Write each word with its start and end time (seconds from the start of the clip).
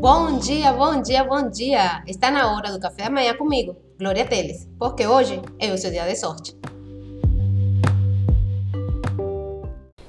Bom 0.00 0.38
dia, 0.38 0.72
bom 0.72 1.02
dia, 1.02 1.22
bom 1.22 1.50
dia! 1.50 2.02
Está 2.06 2.30
na 2.30 2.50
hora 2.50 2.72
do 2.72 2.80
café 2.80 3.04
da 3.04 3.10
manhã 3.10 3.34
comigo, 3.36 3.76
Glória 3.98 4.24
Teles, 4.24 4.66
porque 4.78 5.06
hoje 5.06 5.42
é 5.58 5.70
o 5.70 5.76
seu 5.76 5.90
dia 5.90 6.06
de 6.06 6.16
sorte. 6.16 6.56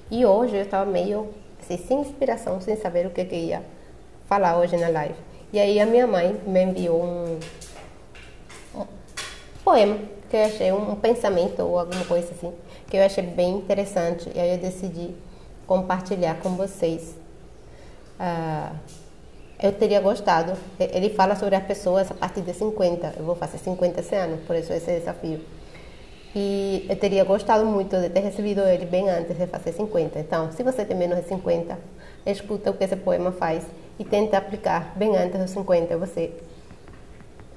E 0.09 0.25
hoje 0.25 0.55
eu 0.55 0.61
estava 0.61 0.89
meio 0.89 1.27
assim, 1.59 1.75
sem 1.75 1.99
inspiração, 1.99 2.61
sem 2.61 2.77
saber 2.77 3.05
o 3.05 3.09
que, 3.09 3.25
que 3.25 3.35
ia 3.35 3.65
falar 4.29 4.57
hoje 4.57 4.77
na 4.77 4.87
live. 4.87 5.15
E 5.51 5.59
aí 5.59 5.77
a 5.77 5.85
minha 5.85 6.07
mãe 6.07 6.39
me 6.47 6.63
enviou 6.63 7.03
um, 7.03 7.39
um 8.73 8.85
poema 9.61 9.99
que 10.29 10.37
eu 10.37 10.45
achei 10.45 10.71
um 10.71 10.95
pensamento 10.95 11.63
ou 11.63 11.77
alguma 11.77 12.05
coisa 12.05 12.31
assim, 12.31 12.53
que 12.89 12.95
eu 12.95 13.03
achei 13.03 13.25
bem 13.25 13.57
interessante. 13.57 14.31
E 14.33 14.39
aí 14.39 14.51
eu 14.51 14.57
decidi 14.57 15.13
compartilhar 15.67 16.39
com 16.39 16.51
vocês. 16.51 17.13
Ah, 18.17 18.71
eu 19.61 19.71
teria 19.71 20.01
gostado. 20.01 20.53
Ele 20.79 21.09
fala 21.11 21.35
sobre 21.35 21.55
as 21.55 21.63
pessoas 21.63 22.09
a 22.09 22.13
partir 22.13 22.41
de 22.41 22.53
50. 22.53 23.13
Eu 23.17 23.23
vou 23.23 23.35
fazer 23.35 23.59
50 23.59 23.99
esse 23.99 24.15
ano, 24.15 24.37
por 24.47 24.55
isso 24.55 24.73
esse 24.73 24.91
desafio. 24.91 25.39
E 26.33 26.85
eu 26.89 26.95
teria 26.95 27.23
gostado 27.23 27.65
muito 27.65 27.95
de 27.97 28.09
ter 28.09 28.21
recebido 28.21 28.61
ele 28.61 28.85
bem 28.85 29.09
antes 29.09 29.37
de 29.37 29.47
fazer 29.47 29.73
50. 29.73 30.17
Então, 30.17 30.51
se 30.51 30.63
você 30.63 30.83
tem 30.83 30.97
menos 30.97 31.17
de 31.19 31.27
50, 31.27 31.77
escuta 32.25 32.71
o 32.71 32.73
que 32.73 32.85
esse 32.85 32.95
poema 32.95 33.31
faz 33.31 33.63
e 33.99 34.05
tenta 34.05 34.37
aplicar 34.37 34.93
bem 34.95 35.15
antes 35.15 35.39
dos 35.39 35.51
50. 35.51 35.97
Você 35.97 36.31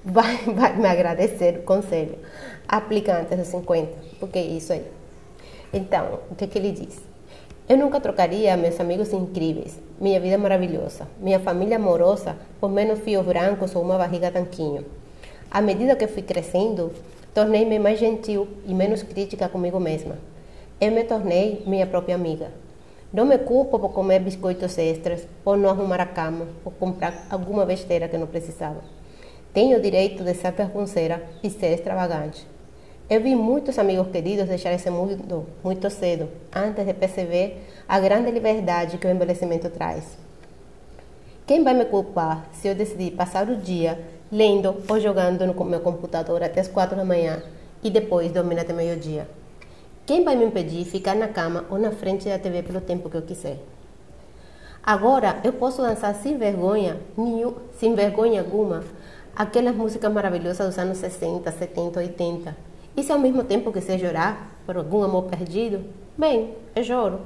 vai, 0.05 0.37
vai 0.53 0.77
me 0.77 0.87
agradecer 0.87 1.59
o 1.61 1.63
conselho. 1.63 2.19
Aplica 2.69 3.17
antes 3.19 3.39
dos 3.39 3.49
50, 3.49 3.93
porque 4.21 4.39
é 4.39 4.43
isso 4.43 4.73
aí. 4.73 4.85
Então, 5.73 6.21
o 6.31 6.35
que, 6.35 6.47
que 6.47 6.59
ele 6.59 6.73
diz? 6.73 7.14
Eu 7.67 7.79
nunca 7.79 7.99
trocaria 7.99 8.59
meus 8.59 8.79
amigos 8.79 9.11
incríveis, 9.15 9.81
minha 9.99 10.21
vida 10.21 10.37
maravilhosa, 10.37 11.09
minha 11.19 11.41
família 11.41 11.77
amorosa 11.77 12.37
por 12.61 12.71
menos 12.71 12.99
fios 12.99 13.25
brancos 13.25 13.75
ou 13.75 13.83
uma 13.83 13.97
barriga 13.97 14.31
tanquinho. 14.31 14.85
À 15.51 15.63
medida 15.63 15.97
que 15.97 16.07
fui 16.07 16.21
crescendo, 16.21 16.93
tornei-me 17.33 17.79
mais 17.79 17.99
gentil 17.99 18.47
e 18.67 18.75
menos 18.75 19.03
crítica 19.03 19.49
comigo 19.49 19.81
mesma. 19.81 20.19
Eu 20.79 20.93
me 20.93 21.05
tornei 21.05 21.63
minha 21.67 21.87
própria 21.87 22.17
amiga. 22.17 22.51
Não 23.11 23.25
me 23.25 23.39
culpo 23.39 23.79
por 23.79 23.95
comer 23.95 24.21
biscoitos 24.21 24.77
extras, 24.77 25.27
por 25.43 25.57
não 25.57 25.71
arrumar 25.71 26.03
a 26.03 26.07
cama, 26.07 26.47
por 26.63 26.75
comprar 26.75 27.27
alguma 27.31 27.65
besteira 27.65 28.09
que 28.09 28.19
não 28.19 28.27
precisava. 28.27 28.83
Tenho 29.55 29.79
o 29.79 29.81
direito 29.81 30.23
de 30.23 30.35
ser 30.35 30.53
vergonceira 30.53 31.23
e 31.43 31.49
ser 31.49 31.73
extravagante. 31.73 32.47
Eu 33.09 33.21
vi 33.21 33.35
muitos 33.35 33.79
amigos 33.79 34.09
queridos 34.09 34.49
deixar 34.49 34.73
esse 34.73 34.89
mundo 34.89 35.45
muito 35.63 35.91
cedo, 35.91 36.27
antes 36.57 36.87
de 36.87 36.95
perceber 36.95 37.63
a 37.87 38.01
grande 38.01 38.31
liberdade 38.31 38.97
que 38.97 39.07
o 39.07 39.11
envelhecimento 39.11 39.69
traz. 39.69 40.17
Quem 41.47 41.63
vai 41.63 41.75
me 41.75 41.85
culpar 41.85 42.49
se 42.55 42.67
eu 42.67 42.75
decidir 42.75 43.11
passar 43.11 43.47
o 43.51 43.57
dia 43.57 44.03
lendo 44.33 44.83
ou 44.89 44.99
jogando 44.99 45.47
no 45.47 45.65
meu 45.67 45.81
computador 45.81 46.43
até 46.43 46.63
as 46.63 46.69
quatro 46.69 46.97
da 46.97 47.05
manhã 47.05 47.43
e 47.83 47.91
depois 47.91 48.33
dormir 48.33 48.59
até 48.59 48.73
meio-dia? 48.73 49.29
Quem 50.07 50.25
vai 50.25 50.35
me 50.35 50.47
impedir 50.47 50.87
ficar 50.87 51.15
na 51.15 51.29
cama 51.29 51.67
ou 51.69 51.79
na 51.79 51.91
frente 51.91 52.27
da 52.27 52.39
TV 52.39 52.63
pelo 52.63 52.81
tempo 52.81 53.11
que 53.11 53.19
eu 53.19 53.23
quiser? 53.23 53.59
Agora 54.83 55.41
eu 55.45 55.53
posso 55.53 55.83
dançar 55.83 56.15
sem 56.15 56.39
vergonha, 56.39 56.99
sem 57.79 57.95
vergonha 57.95 58.41
alguma, 58.41 58.83
aquelas 59.37 59.77
músicas 59.77 60.11
maravilhosas 60.11 60.69
dos 60.69 60.79
anos 60.79 60.97
60, 60.97 61.53
70, 61.53 62.01
80 62.01 62.74
e 62.97 63.03
se 63.03 63.11
ao 63.11 63.19
mesmo 63.19 63.43
tempo 63.43 63.73
quiser 63.73 63.99
chorar 63.99 64.53
por 64.65 64.77
algum 64.77 65.03
amor 65.03 65.25
perdido, 65.25 65.85
bem, 66.17 66.55
eu 66.77 66.85
choro. 66.85 67.21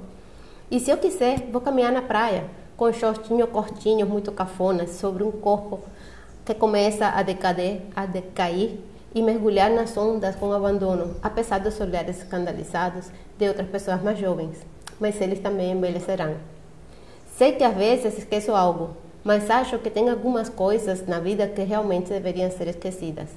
E 0.71 0.81
se 0.81 0.91
eu 0.91 0.97
quiser, 0.97 1.47
vou 1.51 1.61
caminhar 1.61 1.93
na 1.93 2.03
praia, 2.03 2.45
com 2.77 2.93
shortinhos 2.93 3.51
cortinhos 3.51 4.09
muito 4.09 4.33
cafonas 4.33 4.91
sobre 4.91 5.23
um 5.23 5.31
corpo 5.31 5.81
que 6.45 6.55
começa 6.55 7.09
a 7.09 7.23
decader, 7.23 7.83
a 7.95 8.07
decair 8.07 8.79
e 9.15 9.23
mergulhar 9.23 9.71
nas 9.71 9.97
ondas 9.97 10.37
com 10.37 10.53
abandono, 10.53 11.17
apesar 11.23 11.59
dos 11.59 11.79
olhares 11.81 12.19
escandalizados 12.19 13.11
de 13.39 13.49
outras 13.49 13.69
pessoas 13.69 14.03
mais 14.03 14.19
jovens. 14.19 14.65
Mas 14.99 15.21
eles 15.21 15.41
também 15.41 15.73
envelhecerão. 15.73 16.37
Sei 17.37 17.53
que 17.53 17.65
às 17.65 17.77
vezes 17.77 18.19
esqueço 18.19 18.53
algo, 18.53 18.91
mas 19.23 19.51
acho 19.51 19.79
que 19.79 19.91
tem 19.91 20.09
algumas 20.09 20.49
coisas 20.49 21.07
na 21.07 21.21
vida 21.21 21.47
que 21.47 21.63
realmente 21.63 22.09
deveriam 22.09 22.51
ser 22.51 22.69
esquecidas 22.69 23.29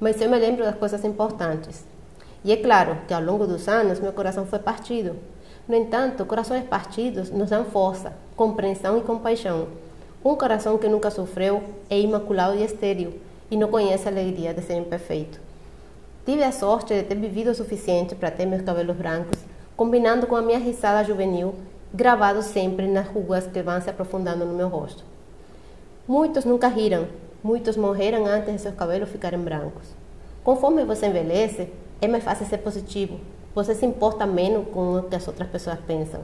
mas 0.00 0.20
eu 0.20 0.28
me 0.28 0.38
lembro 0.38 0.64
das 0.64 0.76
coisas 0.76 1.04
importantes. 1.04 1.84
E 2.44 2.52
é 2.52 2.56
claro 2.56 2.98
que 3.08 3.14
ao 3.14 3.22
longo 3.22 3.46
dos 3.46 3.66
anos 3.68 3.98
meu 3.98 4.12
coração 4.12 4.46
foi 4.46 4.58
partido. 4.58 5.16
No 5.66 5.74
entanto, 5.74 6.24
corações 6.24 6.64
partidos 6.64 7.30
nos 7.30 7.50
dão 7.50 7.64
força, 7.64 8.12
compreensão 8.36 8.98
e 8.98 9.02
compaixão. 9.02 9.68
Um 10.24 10.36
coração 10.36 10.78
que 10.78 10.88
nunca 10.88 11.10
sofreu 11.10 11.62
é 11.90 11.98
imaculado 11.98 12.56
e 12.56 12.62
estéril 12.62 13.14
e 13.50 13.56
não 13.56 13.68
conhece 13.68 14.08
a 14.08 14.10
alegria 14.10 14.52
de 14.52 14.62
ser 14.62 14.74
imperfeito. 14.74 15.40
Tive 16.24 16.42
a 16.42 16.52
sorte 16.52 16.94
de 16.94 17.02
ter 17.04 17.14
vivido 17.14 17.50
o 17.50 17.54
suficiente 17.54 18.14
para 18.14 18.30
ter 18.30 18.46
meus 18.46 18.62
cabelos 18.62 18.96
brancos, 18.96 19.38
combinando 19.76 20.26
com 20.26 20.34
a 20.34 20.42
minha 20.42 20.58
risada 20.58 21.04
juvenil, 21.04 21.54
gravado 21.94 22.42
sempre 22.42 22.86
nas 22.86 23.06
rugas 23.06 23.46
que 23.46 23.62
vão 23.62 23.80
se 23.80 23.88
aprofundando 23.88 24.44
no 24.44 24.54
meu 24.54 24.68
rosto. 24.68 25.04
Muitos 26.08 26.44
nunca 26.44 26.68
riram, 26.68 27.06
Muitos 27.42 27.76
morreram 27.76 28.26
antes 28.26 28.52
de 28.52 28.60
seus 28.60 28.74
cabelos 28.74 29.08
ficarem 29.08 29.38
brancos. 29.38 29.94
Conforme 30.42 30.84
você 30.84 31.06
envelhece, 31.06 31.68
é 32.00 32.08
mais 32.08 32.24
fácil 32.24 32.46
ser 32.46 32.58
positivo. 32.58 33.20
Você 33.54 33.74
se 33.74 33.86
importa 33.86 34.26
menos 34.26 34.68
com 34.68 34.96
o 34.96 35.02
que 35.02 35.16
as 35.16 35.26
outras 35.26 35.48
pessoas 35.48 35.78
pensam. 35.86 36.20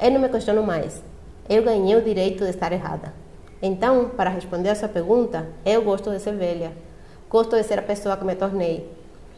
Eu 0.00 0.10
não 0.10 0.20
me 0.20 0.28
questiono 0.28 0.62
mais. 0.62 1.02
Eu 1.48 1.62
ganhei 1.62 1.96
o 1.96 2.02
direito 2.02 2.44
de 2.44 2.50
estar 2.50 2.72
errada. 2.72 3.12
Então, 3.60 4.10
para 4.10 4.30
responder 4.30 4.70
a 4.70 4.74
sua 4.74 4.88
pergunta, 4.88 5.46
eu 5.64 5.82
gosto 5.82 6.10
de 6.10 6.20
ser 6.20 6.34
velha. 6.34 6.72
Gosto 7.28 7.56
de 7.56 7.62
ser 7.62 7.78
a 7.78 7.82
pessoa 7.82 8.16
que 8.16 8.24
me 8.24 8.34
tornei. 8.34 8.88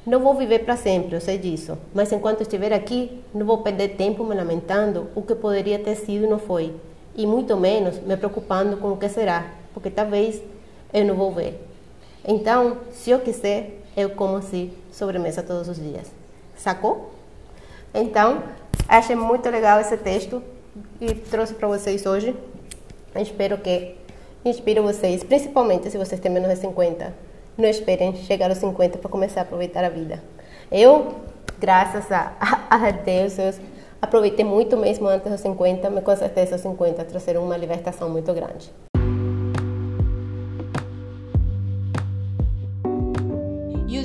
Não 0.07 0.21
vou 0.21 0.35
viver 0.35 0.61
para 0.61 0.77
sempre, 0.77 1.15
eu 1.15 1.21
sei 1.21 1.39
disso. 1.39 1.77
Mas 1.95 2.11
enquanto 2.13 2.43
estiver 2.43 2.73
aqui, 2.73 3.23
não 3.35 3.45
vou 3.47 3.59
perder 3.59 3.97
tempo 3.97 4.25
me 4.25 4.35
lamentando 4.35 5.09
o 5.15 5.23
que 5.23 5.35
poderia 5.35 5.79
ter 5.79 5.95
sido 5.95 6.25
e 6.25 6.29
não 6.29 6.39
foi. 6.39 6.75
E 7.15 7.27
muito 7.27 7.57
menos 7.57 7.99
me 8.01 8.17
preocupando 8.17 8.77
com 8.79 8.93
o 8.93 8.97
que 8.97 9.09
será, 9.09 9.51
porque 9.75 9.91
talvez 9.91 10.43
eu 10.93 11.05
não 11.05 11.15
vou 11.15 11.33
ver. 11.33 11.61
Então, 12.25 12.79
se 12.93 13.11
eu 13.11 13.21
quiser, 13.21 13.81
eu 13.97 14.11
como 14.11 14.37
assim 14.37 14.73
sobremesa 14.93 15.43
todos 15.43 15.69
os 15.69 15.77
dias. 15.77 16.11
Sacou? 16.57 17.11
Então, 17.95 18.43
achei 18.89 19.17
muito 19.17 19.49
legal 19.49 19.81
esse 19.81 19.97
texto 19.97 20.43
e 21.01 21.15
trouxe 21.15 21.55
para 21.55 21.69
vocês 21.69 22.05
hoje. 22.07 22.35
espero 23.17 23.59
que 23.59 23.97
inspire 24.45 24.81
vocês, 24.81 25.25
principalmente 25.25 25.91
se 25.91 25.99
vocês 25.99 26.21
têm 26.21 26.31
menos 26.31 26.49
de 26.49 26.57
50. 26.57 27.15
Não 27.57 27.69
esperem 27.69 28.15
chegar 28.15 28.49
aos 28.51 28.59
50 28.59 28.99
para 28.99 29.11
começar 29.11 29.41
a 29.41 29.43
aproveitar 29.43 29.85
a 29.85 29.89
vida. 29.89 30.23
Eu, 30.71 31.17
graças 31.59 32.11
a, 32.13 32.33
a 32.71 32.91
Deus, 32.91 33.39
eu 33.39 33.53
aproveitei 34.01 34.45
muito 34.45 34.77
mesmo 34.77 35.09
antes 35.09 35.31
dos 35.31 35.41
50, 35.41 35.91
mas 35.91 36.05
com 36.05 36.17
certeza 36.17 36.57
os 36.57 36.63
50 36.63 37.05
trouxeram 37.05 37.45
uma 37.45 37.57
libertação 37.57 38.09
muito 38.09 38.33
grande. 38.33 38.73